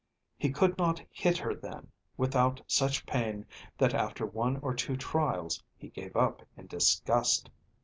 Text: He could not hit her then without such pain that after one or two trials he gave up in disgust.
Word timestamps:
He 0.35 0.49
could 0.49 0.79
not 0.79 0.99
hit 1.11 1.37
her 1.37 1.53
then 1.53 1.91
without 2.17 2.59
such 2.65 3.05
pain 3.05 3.45
that 3.77 3.93
after 3.93 4.25
one 4.25 4.57
or 4.63 4.73
two 4.73 4.97
trials 4.97 5.61
he 5.77 5.89
gave 5.89 6.15
up 6.15 6.41
in 6.57 6.65
disgust. 6.65 7.51